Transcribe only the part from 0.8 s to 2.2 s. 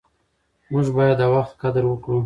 باید د وخت قدر وکړو.